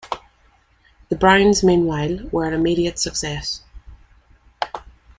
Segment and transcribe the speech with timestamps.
[1.09, 3.61] The Browns, meanwhile, were an immediate success.